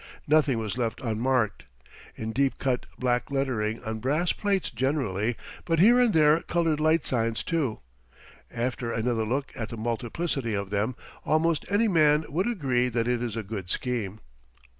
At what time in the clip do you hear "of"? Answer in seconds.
10.55-10.71